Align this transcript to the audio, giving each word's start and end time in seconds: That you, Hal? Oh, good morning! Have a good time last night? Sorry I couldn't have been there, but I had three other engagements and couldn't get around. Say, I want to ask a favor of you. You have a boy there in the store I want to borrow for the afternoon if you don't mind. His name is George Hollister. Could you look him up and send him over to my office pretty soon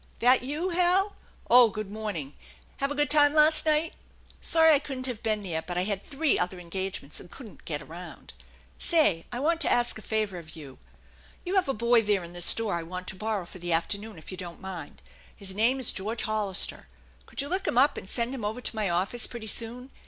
That 0.17 0.41
you, 0.41 0.69
Hal? 0.69 1.15
Oh, 1.47 1.69
good 1.69 1.91
morning! 1.91 2.33
Have 2.77 2.89
a 2.89 2.95
good 2.95 3.11
time 3.11 3.35
last 3.35 3.67
night? 3.67 3.93
Sorry 4.41 4.73
I 4.73 4.79
couldn't 4.79 5.05
have 5.05 5.21
been 5.21 5.43
there, 5.43 5.61
but 5.61 5.77
I 5.77 5.83
had 5.83 6.01
three 6.01 6.39
other 6.39 6.59
engagements 6.59 7.19
and 7.19 7.29
couldn't 7.29 7.65
get 7.65 7.83
around. 7.83 8.33
Say, 8.79 9.27
I 9.31 9.39
want 9.39 9.61
to 9.61 9.71
ask 9.71 9.99
a 9.99 10.01
favor 10.01 10.39
of 10.39 10.55
you. 10.55 10.79
You 11.45 11.53
have 11.53 11.69
a 11.69 11.73
boy 11.75 12.01
there 12.01 12.23
in 12.23 12.33
the 12.33 12.41
store 12.41 12.73
I 12.73 12.81
want 12.81 13.05
to 13.09 13.15
borrow 13.15 13.45
for 13.45 13.59
the 13.59 13.73
afternoon 13.73 14.17
if 14.17 14.31
you 14.31 14.37
don't 14.37 14.59
mind. 14.59 15.03
His 15.35 15.53
name 15.53 15.79
is 15.79 15.91
George 15.93 16.23
Hollister. 16.23 16.87
Could 17.27 17.43
you 17.43 17.47
look 17.47 17.67
him 17.67 17.77
up 17.77 17.95
and 17.95 18.09
send 18.09 18.33
him 18.33 18.43
over 18.43 18.59
to 18.59 18.75
my 18.75 18.89
office 18.89 19.27
pretty 19.27 19.45
soon 19.45 19.91